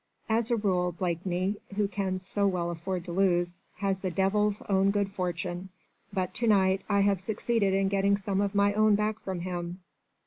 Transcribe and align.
As 0.27 0.49
a 0.49 0.55
rule 0.55 0.91
Blakeney, 0.91 1.57
who 1.75 1.87
can 1.87 2.17
so 2.17 2.47
well 2.47 2.71
afford 2.71 3.05
to 3.05 3.11
lose, 3.11 3.59
has 3.75 3.99
the 3.99 4.09
devil's 4.09 4.63
own 4.63 4.89
good 4.89 5.11
fortune, 5.11 5.69
but 6.11 6.33
to 6.33 6.47
night 6.47 6.81
I 6.89 7.01
have 7.01 7.21
succeeded 7.21 7.75
in 7.75 7.87
getting 7.87 8.17
some 8.17 8.41
of 8.41 8.55
my 8.55 8.73
own 8.73 8.95
back 8.95 9.19
from 9.19 9.41
him. 9.41 9.81